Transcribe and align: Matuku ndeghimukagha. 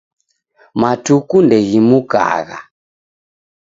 Matuku 0.81 1.35
ndeghimukagha. 1.45 2.59